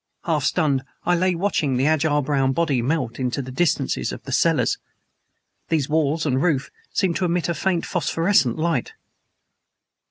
[0.23, 4.31] Half stunned, I lay watching the agile brown body melt into the distances of the
[4.31, 4.79] cellars.
[5.67, 8.93] Their walls and roof seemed to emit a faint, phosphorescent light.